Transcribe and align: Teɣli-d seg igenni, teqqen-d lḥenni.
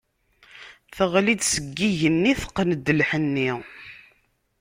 Teɣli-d 0.95 1.41
seg 1.51 1.77
igenni, 1.89 2.33
teqqen-d 2.41 2.87
lḥenni. 2.99 3.51